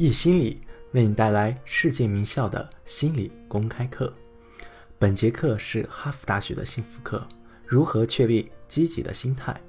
[0.00, 0.62] 易心理
[0.92, 4.14] 为你带来世界名校的心理公开课。
[4.96, 7.26] 本节课是哈佛大学的幸福课，
[7.66, 9.60] 如何确立积极的心态？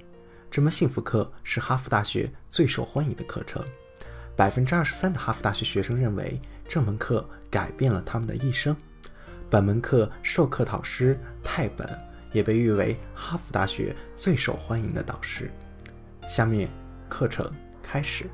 [0.48, 3.60] 这门幸福课是哈佛大学最受欢迎的课程，
[4.36, 8.76] 百分之二十三的哈佛大学学生认为这门课改变了他们的一生。
[9.50, 11.88] 本门课授课导师泰本
[12.32, 15.50] 也被誉为哈佛大学最受欢迎的导师。
[16.28, 16.70] 下面
[17.08, 18.30] 课程开始。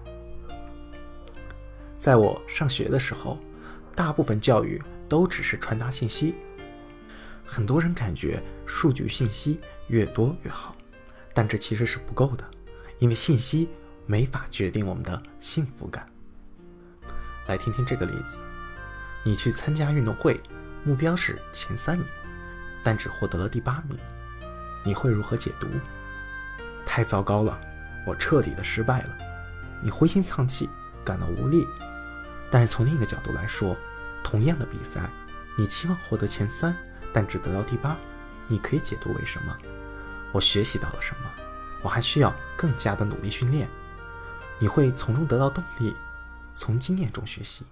[2.07, 3.37] 在我上学的时候，
[3.97, 6.37] 大部分教育都只是传达信息。
[7.45, 10.77] 很多人感觉数据信息越多越好，
[11.35, 12.45] 但这其实是不够的，
[13.01, 13.69] 因为信息
[14.07, 16.09] 没法决定我们的幸福感。
[17.49, 18.39] 来听听这个例子：
[19.25, 20.41] 你去参加运动会，
[20.85, 22.07] 目标是前三名，
[22.85, 23.99] 但只获得了第八名，
[24.85, 25.67] 你会如何解读？
[26.87, 27.61] 太糟糕了，
[28.07, 29.19] 我彻底的失败了。
[29.83, 30.71] 你灰心丧气，
[31.05, 31.67] 感到无力。
[32.51, 33.77] 但是从另一个角度来说，
[34.23, 35.11] 同样的比赛，
[35.57, 36.77] 你期望获得前三，
[37.13, 37.97] 但只得到第八，
[38.49, 39.57] 你可以解读为什么？
[40.33, 41.31] 我学习到了什么？
[41.83, 43.69] 我还需要更加的努力训练。
[44.59, 45.95] 你会从中得到动力，
[46.55, 47.65] 从经验中学习。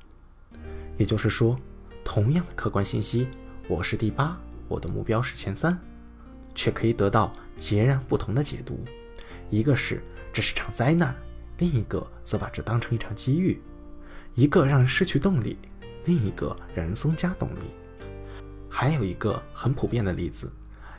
[0.96, 1.58] 也就是说，
[2.04, 3.28] 同样的客观信息，
[3.66, 4.36] 我是第八，
[4.68, 5.78] 我的目标是前三，
[6.54, 8.84] 却可以得到截然不同的解读。
[9.50, 11.16] 一个是这是场灾难，
[11.58, 13.60] 另一个则把这当成一场机遇。
[14.34, 15.56] 一个让人失去动力，
[16.06, 17.70] 另一个让人增加动力。
[18.68, 20.52] 还有一个很普遍的例子：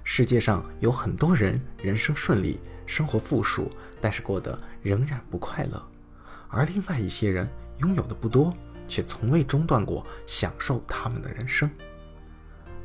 [0.05, 3.69] 世界上有很多人人生顺利，生活富庶，
[3.99, 5.77] 但是过得仍然不快乐；
[6.47, 7.45] 而另外一些人
[7.79, 8.53] 拥有的不多，
[8.87, 11.69] 却从未中断过享受他们的人生。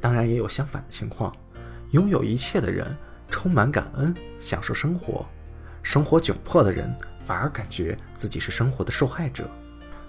[0.00, 1.32] 当然，也有相反的情况：
[1.92, 2.96] 拥有一切的人
[3.30, 5.24] 充满感恩，享受生活；
[5.80, 6.92] 生活窘迫的人
[7.24, 9.48] 反而感觉自己是生活的受害者。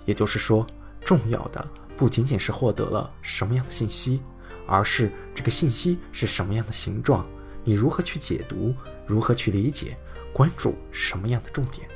[0.05, 0.65] 也就是说，
[1.05, 4.21] 重要的不仅仅是获得了什么样的信息，
[4.67, 7.25] 而是这个信息是什么样的形状，
[7.63, 8.73] 你如何去解读，
[9.05, 9.97] 如何去理解，
[10.33, 11.87] 关注什么样的重点。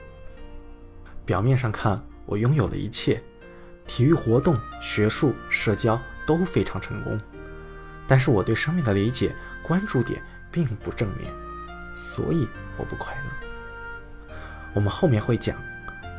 [1.26, 3.24] 表面上看，我拥有了一切，
[3.88, 7.20] 体育活动、学术、社交都非常成功，
[8.08, 11.34] 但是我对生命的理解、关注点并不正面，
[11.96, 14.36] 所以我不快乐。
[14.76, 15.58] 我们后面会讲，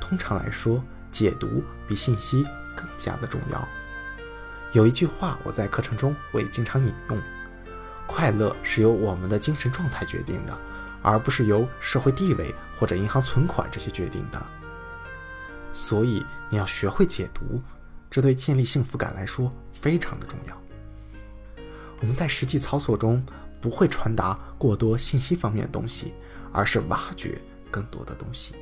[0.00, 0.82] 通常来说。
[1.10, 2.44] 解读比信息
[2.74, 3.68] 更加的重要。
[4.72, 7.22] 有一句话，我在课程中会经常引用：
[8.06, 10.56] 快乐是由我们的精神状态决定的，
[11.02, 14.44] 而不是由社会地位或者银行存款这些决定的。
[15.72, 17.62] 所以你要学会解读，
[18.10, 20.60] 这对建立幸福感来说非常的重要。
[22.00, 23.24] 我们在实际操作中
[23.60, 26.12] 不会传达过多信息方面的东西，
[26.52, 27.40] 而是挖掘
[27.70, 28.54] 更多的东西。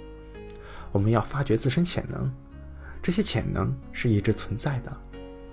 [0.95, 2.33] 我们要发掘自身潜能。
[3.03, 4.97] 这些潜能是一直存在的，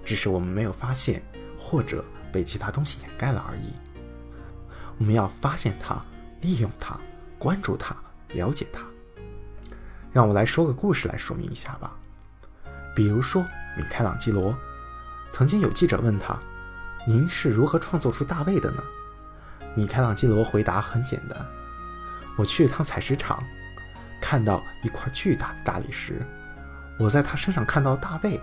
[0.06, 1.19] 只是我们没有发现，
[1.57, 3.74] 或者被其他东西掩盖了而已。
[5.00, 6.00] 我们要发现它，
[6.41, 6.96] 利用它，
[7.40, 7.96] 关注它，
[8.34, 8.84] 了解它。
[10.13, 11.97] 让我来说个故事来说明一下吧。
[12.96, 13.41] 比如说，
[13.75, 14.56] 米开朗基罗，
[15.31, 16.40] 曾经有记者问他
[17.08, 18.84] ：“您是如何创作出大卫的呢？”
[19.73, 21.46] 米开朗基罗回答很简单
[22.38, 23.44] ：“我去一趟采石场，
[24.31, 26.25] 看到一块巨大的大理石。”
[26.97, 28.40] 我在他身上看到大卫，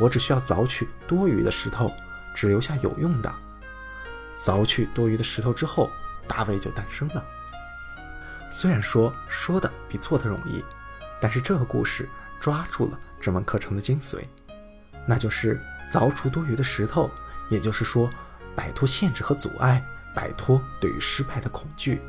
[0.00, 1.92] 我只需要凿取多余的石头，
[2.34, 3.30] 只留下有用的。
[4.34, 5.90] 凿去多余的石头之后，
[6.26, 7.22] 大卫就诞生了。
[8.50, 10.64] 虽然说说的比做的容易，
[11.20, 12.08] 但是这个故事
[12.40, 14.22] 抓住了这门课程的精髓，
[15.06, 15.60] 那就是
[15.92, 17.10] 凿除多余的石头，
[17.50, 18.08] 也就是说，
[18.56, 19.84] 摆脱限制和阻碍，
[20.14, 22.00] 摆脱对于失败的恐惧。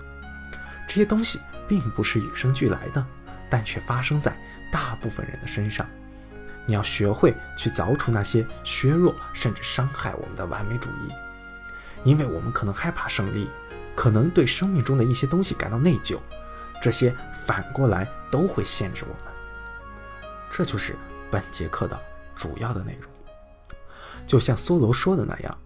[0.88, 3.06] 这些东西并不是与生俱来的。
[3.52, 4.38] 但却发生在
[4.72, 5.84] 大部分人的身上。
[6.68, 11.12] 你要学会去凿除那些削弱甚至伤害我们的完美主义，
[12.04, 13.50] 因为我们可能害怕胜利，
[13.96, 16.20] 可能对生命中的一些东西感到内疚，
[16.80, 17.12] 这些
[17.48, 19.34] 反过来都会限制我们。
[20.52, 20.96] 这就是
[21.32, 22.00] 本节课的
[22.36, 23.12] 主要的内容。
[24.28, 25.58] 就像梭罗说的那样，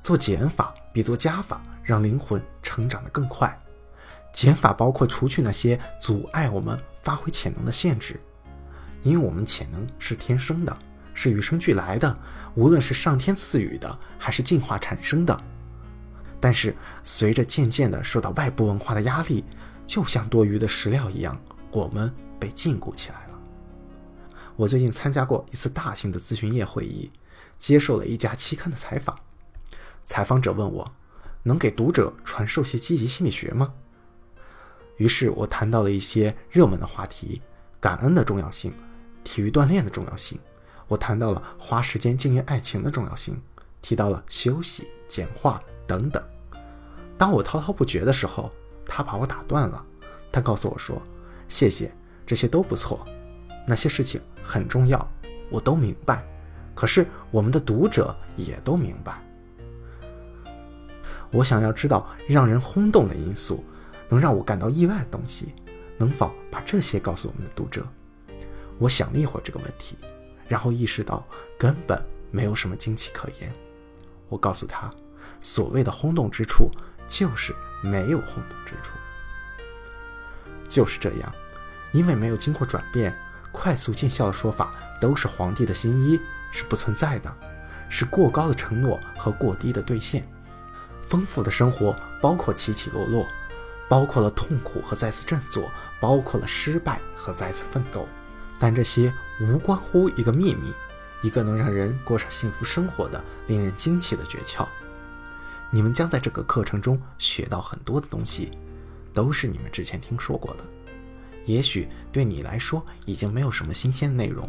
[0.00, 3.54] 做减法比做加法让灵魂成长得更快。
[4.36, 6.78] 减法包括除去那些阻碍我们。
[7.00, 8.20] 发挥潜能的限制，
[9.04, 10.76] 因为我们潜能是天生的，
[11.14, 12.18] 是与生俱来的，
[12.56, 15.38] 无论是上天赐予的，还是进化产生的。
[16.40, 16.74] 但是，
[17.04, 19.44] 随着渐渐的受到外部文化的压力，
[19.86, 21.40] 就像多余的石料一样，
[21.70, 23.38] 我们被禁锢起来了。
[24.56, 27.12] 我最近参加过一次大型的咨询业会议，
[27.56, 29.16] 接受了一家期刊的采访。
[30.04, 30.92] 采访者问我，
[31.44, 33.74] 能给读者传授些积极心理学吗？
[34.96, 37.40] 于是我谈到了一些热门的话题：
[37.80, 38.72] 感恩的重要性、
[39.24, 40.38] 体育锻炼的重要性、
[40.88, 43.40] 我谈到了花时间经营爱情的重要性，
[43.82, 46.22] 提到了休息、简化等等。
[47.18, 48.50] 当我滔滔不绝的时候，
[48.84, 49.84] 他把我打断了。
[50.32, 51.00] 他告诉我说
[51.48, 51.90] ：“谢谢，
[52.26, 53.06] 这些都不错，
[53.66, 55.08] 那些事情很重要，
[55.50, 56.22] 我都明白。
[56.74, 59.22] 可是我们的读者也都明白。
[61.30, 63.64] 我想要知道让人轰动的因素，
[64.08, 65.54] 能让我感到意外的东西，
[65.98, 67.86] 能否把这些告诉我们的读者？”
[68.78, 69.96] 我想了一会儿这个问题，
[70.48, 71.26] 然后意识到
[71.58, 73.52] 根本没有什么惊奇可言。
[74.28, 74.90] 我告诉他，
[75.40, 76.70] 所谓的轰动之处，
[77.08, 78.92] 就是没有轰动之处。
[80.68, 81.34] 就是这样，
[81.92, 83.16] 因为没有经过转变，
[83.50, 86.20] 快速见效的说法都是皇帝的新衣，
[86.50, 87.34] 是不存在的，
[87.88, 90.28] 是过高的承诺和过低的兑现。
[91.08, 93.26] 丰富的生活包括起起落落，
[93.88, 98.06] 包括了痛苦和再次振作，包括了失败和再次奋斗。
[98.58, 100.72] 但这些无关乎一个秘密，
[101.22, 104.66] 一个能让人过上幸福生活的令人惊奇的诀窍。
[105.70, 108.50] 你们将在这个课程中学到很多的东西，
[109.12, 110.64] 都是你们之前听说过的。
[111.44, 114.48] 也许对你来说已经没有什么新鲜的内容，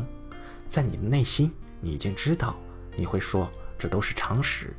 [0.67, 1.51] 在你的内心，
[1.81, 2.55] 你已经知道。
[2.95, 4.73] 你会说这都是常识。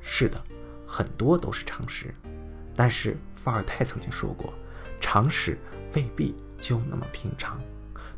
[0.00, 0.40] 是的，
[0.86, 2.14] 很多都是常识。
[2.74, 4.52] 但是伏尔泰曾经说过，
[5.00, 5.58] 常识
[5.94, 7.60] 未必就那么平常。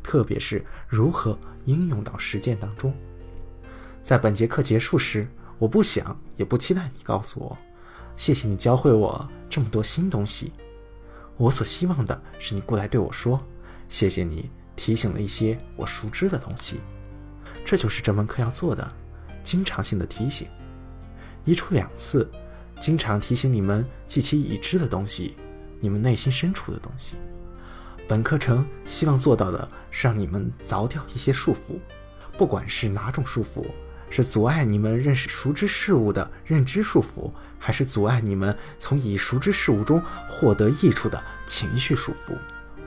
[0.01, 2.93] 特别是如何应用到实践当中。
[4.01, 5.25] 在本节课结束时，
[5.57, 7.57] 我不想也不期待你告诉我，
[8.17, 10.51] 谢谢你教会我这么多新东西。
[11.37, 13.41] 我所希望的是你过来对我说，
[13.87, 16.81] 谢谢你提醒了一些我熟知的东西。
[17.65, 18.85] 这就是这门课要做的，
[19.41, 20.49] 经常性的提醒，
[21.45, 22.29] 一出两次，
[22.83, 25.37] 经常提醒你们记起已知的东西，
[25.79, 27.15] 你们内心深处的东西。
[28.09, 31.79] 本课程希望做到的是让你们凿掉一些束缚，
[32.37, 33.65] 不管是哪种束缚，
[34.09, 42.33] 是阻碍你们认识熟知事物的认知束缚，还是阻碍你们从已熟知事物中获得益处的情绪束缚。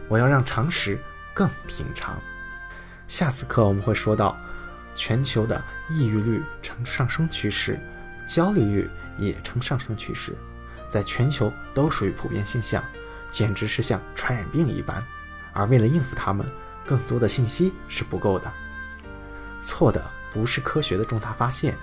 [0.08, 1.00] 我要让常识
[1.32, 2.20] 更平常。
[3.08, 4.36] 下次课我们会说到，
[4.94, 7.80] 全球的抑郁率呈上升趋势，
[8.26, 10.36] 焦虑率也呈上升趋势，
[10.88, 12.82] 在全球都属于普遍现象。
[13.28, 15.04] 简直是像传染病一般，
[15.52, 16.46] 而为了应付他们，
[16.86, 18.50] 更多的信息是不够的。
[19.60, 20.02] 错的
[20.32, 21.76] 不是科学的重大发现，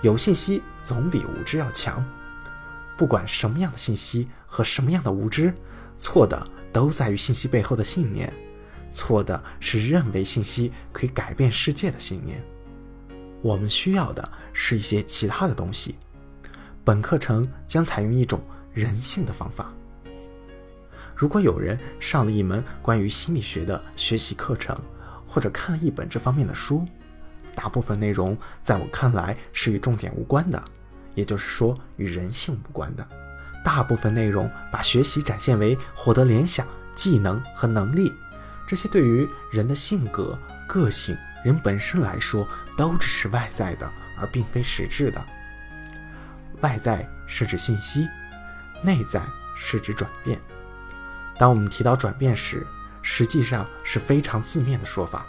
[0.00, 2.04] 有信息总比无知要强。
[2.96, 5.54] 不管什么样的信息和什么样的无知，
[5.96, 8.32] 错的都在于信息背后的信念。
[8.90, 12.42] 错的是认为信息可以改变世界的信念。
[13.42, 15.94] 我们需要的是一些其他的东西。
[16.84, 18.40] 本课程将采用一种
[18.72, 19.72] 人性的方法。
[21.14, 24.76] 如果有人上了一门关于心理学的学习课程，
[25.28, 26.86] 或者看了一本这方面的书，
[27.54, 30.62] 大部分内容在我看来是与重点无关的，
[31.14, 33.06] 也就是说与人性无关的。
[33.62, 36.66] 大部分内容把学习展现为获得联想、
[36.96, 38.10] 技能和能力，
[38.66, 41.14] 这些对于人的性格、个性、
[41.44, 42.46] 人本身来说
[42.76, 45.24] 都只是外在的，而并非实质的。
[46.60, 48.08] 外在是指信息，
[48.82, 49.22] 内在
[49.56, 50.38] 是指转变。
[51.38, 52.66] 当我们提到转变时，
[53.00, 55.24] 实际上是非常字面的说法。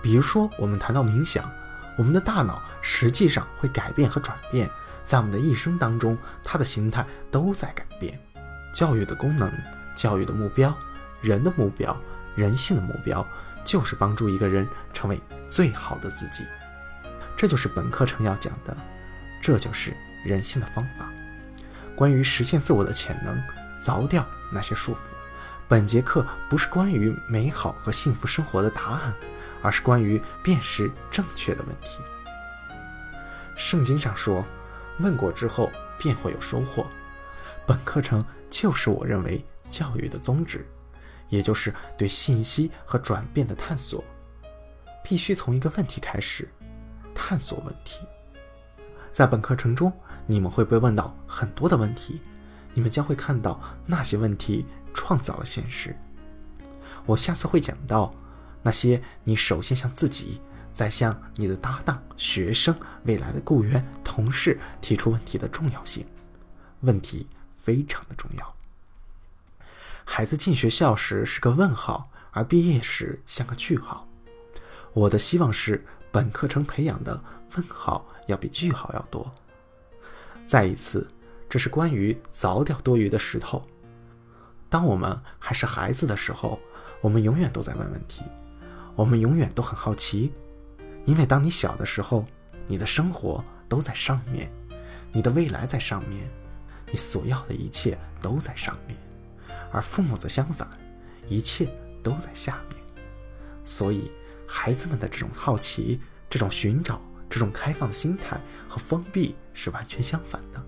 [0.00, 1.50] 比如说，我们谈到冥想，
[1.98, 4.70] 我们的大脑实际上会改变和转变，
[5.02, 8.16] 在我们的一生当中，它的形态都在改变。
[8.72, 9.50] 教育的功能、
[9.96, 10.76] 教育的目标、
[11.20, 11.96] 人的目标、
[12.36, 13.26] 人性的目标，
[13.64, 16.44] 就是帮助一个人成为最好的自己。
[17.36, 18.76] 这就是本课程要讲的，
[19.40, 21.10] 这就是人性的方法。
[21.96, 23.40] 关于实现自我的潜能，
[23.82, 24.98] 凿掉那些束缚。
[25.66, 29.14] 本节课不是关于美好和幸福生活的答案，
[29.62, 32.00] 而是关于辨识正确的问题。
[33.56, 34.44] 圣经上说
[35.00, 36.86] ：“问过之后便会有收获。”
[37.66, 40.66] 本课程就是我认为教育的宗旨，
[41.28, 44.02] 也就是对信息和转变的探索。
[45.02, 46.48] 必须从一个问题开始，
[47.14, 48.00] 探索问题。
[49.12, 49.92] 在本课程中，
[50.26, 52.20] 你们会被问到很多的问题，
[52.72, 54.66] 你们将会看到那些问题。
[54.96, 55.92] 创造了现实。
[57.04, 58.14] 我下次会讲到
[58.62, 60.40] 那些你首先向自己，
[60.72, 66.06] 再向你的搭档、学生、未来的雇员、同事提出问题的重要性。
[66.82, 67.26] 问题
[67.56, 68.56] 非常的重要。
[70.04, 74.06] 孩子进学校时是个问号，而毕业时像个句号。
[74.92, 77.20] 我的希望是本课程培养的
[77.56, 79.32] 问号要比句号要多。
[80.46, 81.08] 再一次，
[81.48, 83.66] 这是关于凿掉多余的石头。
[84.68, 86.60] 当我们还是孩子的时候，
[87.00, 88.22] 我们永远都在问问题，
[88.94, 90.32] 我们永远都很好奇。
[91.06, 92.24] 因为当你小的时候，
[92.66, 94.50] 你的生活都在上面，
[95.12, 96.28] 你的未来在上面，
[96.90, 98.96] 你所要的一切都在上面，
[99.74, 100.68] 而父母则相反，
[101.26, 101.68] 一切
[102.02, 102.78] 都在下面。
[103.64, 104.10] 所以，
[104.46, 106.00] 孩子们的这种好奇、
[106.30, 110.62] 这种寻找、这种开放的心态和封闭是完全相反的。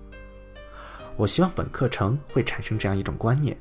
[1.15, 3.57] 我希望本课程会产生这样一种观念：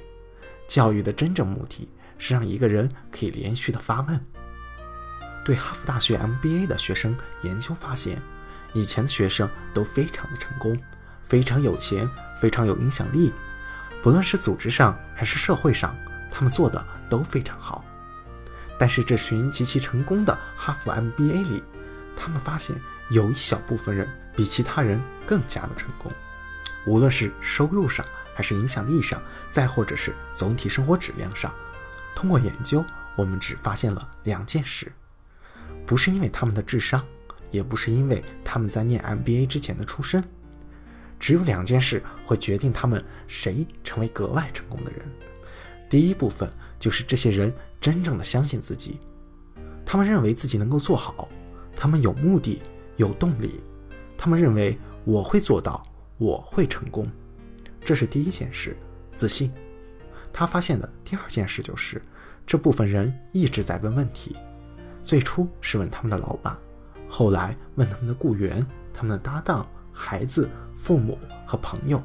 [0.66, 1.88] 教育的真正目的
[2.18, 4.20] 是让一个人可以连续的发问。
[5.44, 8.20] 对哈佛大学 MBA 的学生研究发现，
[8.74, 10.76] 以前的学生都非常的成功，
[11.22, 12.08] 非常有钱，
[12.40, 13.32] 非常有影响力，
[14.02, 15.94] 不论是组织上还是社会上，
[16.30, 17.84] 他们做的都非常好。
[18.78, 21.62] 但是这群极其成功的哈佛 MBA 里，
[22.16, 22.76] 他们发现
[23.10, 26.12] 有一小部分人比其他人更加的成功，
[26.86, 31.52] 无论是收入上，还是影响力上，再或者是总体生活质量上。
[32.14, 32.84] 通过研究，
[33.16, 34.92] 我们只发现了两件事。
[35.86, 37.02] 不是因为他们的智商，
[37.50, 40.22] 也不是因为他们在念 MBA 之前的出身，
[41.18, 45.00] 只有两件事会决定他们谁成为格外成功的人。
[45.88, 48.98] 第一部分就是这些人真正的相信自己，
[49.84, 51.28] 他们认为自己能够做好，
[51.76, 52.60] 他们有目的、
[52.96, 53.60] 有动力，
[54.16, 55.86] 他们认为我会做到，
[56.18, 57.06] 我会成功。
[57.84, 58.76] 这是第一件事，
[59.12, 59.52] 自信。
[60.32, 62.02] 他发现的第二件事就是，
[62.44, 64.36] 这部分人一直在问问题。
[65.02, 66.58] 最初是问他们的老板，
[67.08, 69.64] 后来问他们的雇员、他们的搭档、
[69.96, 72.02] 孩子、父母和朋友。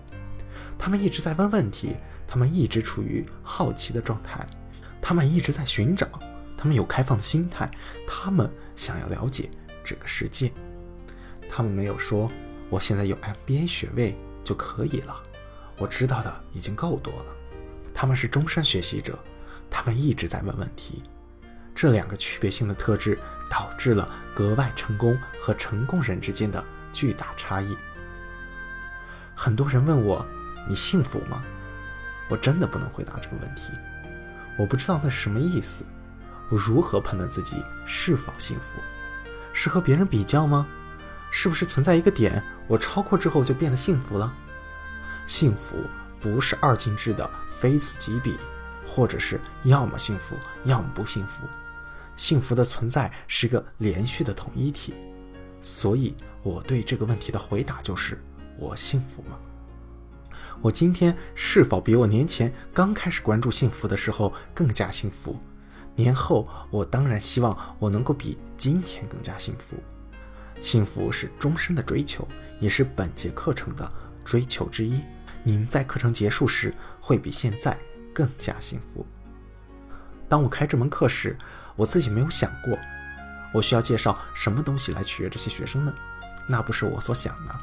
[0.79, 1.95] 他们一直在问问题，
[2.25, 4.43] 他们一直处于好奇的状态，
[5.01, 6.07] 他们一直在寻找，
[6.57, 7.69] 他们有开放的心态，
[8.07, 9.51] 他们想要了解
[9.83, 10.51] 这个世界。
[11.49, 12.31] 他们没有说
[12.69, 15.21] 我现在有 MBA 学位就可以了，
[15.77, 17.25] 我知道的已经够多了。
[17.93, 19.19] 他们是终身学习者，
[19.69, 21.03] 他们一直在问问题。
[21.75, 23.19] 这两个区别性的特质
[23.49, 27.77] 导致了格外成功和成功人之间的巨大差异。
[29.35, 30.25] 很多人问我
[30.67, 31.43] ：“你幸福吗？”
[32.29, 33.71] 我真的不能回答这个问题。
[34.57, 35.83] 我不知道那是什么意思。
[36.49, 38.79] 我如何判断自己是否幸福？
[39.53, 40.67] 是和别人比较吗？
[41.29, 44.33] 是不是存在一个点，我超过之后就变得幸福了？
[45.27, 45.77] 幸福
[46.19, 48.37] 不是二进制的非此即彼。
[48.83, 51.43] 或者是要么幸福，要么不幸福。
[52.17, 54.93] 幸福的存在是一个连续的统一体，
[55.61, 58.21] 所以我对这个问题的回答就是：
[58.57, 59.37] 我幸福吗？
[60.61, 65.39] 我今天是否比我年前刚开始关注幸福的时候更加幸福？
[65.95, 69.75] 年后我当然希望我能够比今天更加幸福。
[70.59, 72.27] 幸福是终身的追求，
[72.59, 73.91] 也是本节课程的
[74.23, 75.01] 追求之一。
[75.43, 77.77] 您在课程结束时会比现在。
[78.13, 79.05] 更加幸福。
[80.27, 81.37] 当我开这门课时，
[81.77, 82.77] 我自己没有想过，
[83.53, 85.93] 我需要介绍什么东西来取悦这些学生呢？
[86.51, 87.55] 那不是我所想的。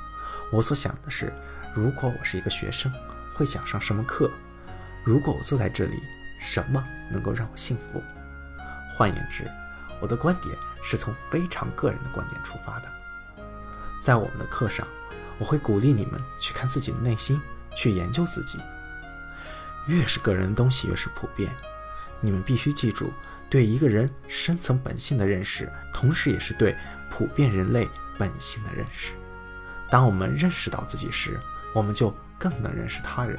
[0.51, 1.31] 我所想的是，
[1.75, 2.91] 如果我是一个学生，
[3.35, 4.31] 会讲上什么课？
[5.05, 6.03] 如果我坐在这里，
[6.41, 8.03] 什么能够让我幸福？
[8.97, 9.47] 换言之，
[10.01, 12.89] 我的观点是从非常个人的观点出发的。
[14.01, 14.89] 在我们的课上，
[15.39, 17.39] 我会鼓励你们去看自己的内心，
[17.77, 18.59] 去研究自己。
[19.87, 21.51] 越是个人的东西，越是普遍。
[22.21, 23.13] 你们必须记住，
[23.51, 26.75] 对一个人深层本性的认识，同时也是对
[27.11, 27.89] 普遍人类
[28.19, 29.13] 本性的认识。
[29.91, 31.41] 当我们认识到自己时，
[31.75, 33.39] 我们就更能认识他人。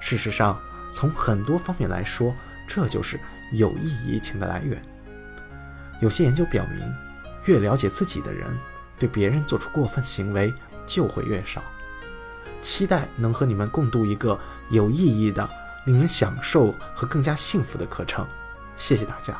[0.00, 2.34] 事实上，从很多方面来说，
[2.66, 3.18] 这就是
[3.52, 4.80] 有意义情的来源。
[6.00, 6.94] 有些研究表明，
[7.44, 8.48] 越了解自己的人，
[8.98, 10.52] 对别人做出过分行为
[10.86, 11.62] 就会越少。
[12.60, 14.38] 期待能和你们共度一个
[14.70, 15.48] 有意义的。
[15.84, 18.24] 令人享受和更加幸福的课程，
[18.76, 19.36] 谢谢大家。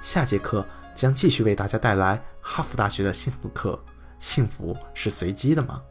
[0.00, 3.78] 下节课将继续为大家带来哈佛大学的幸福课。
[4.18, 5.82] 幸福是随机的吗？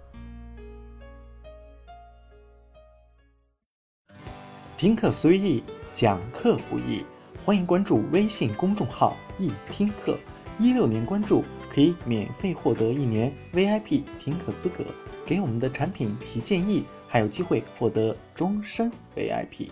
[4.77, 5.63] 听课随意，
[5.93, 7.03] 讲课不易。
[7.45, 10.17] 欢迎关注微信公众号“易听课”，
[10.59, 14.85] 一六年关注可以免费获得一年 VIP 听课资格，
[15.25, 16.85] 给我们的产品提建议。
[17.11, 19.69] 还有机会获得终身 VIP。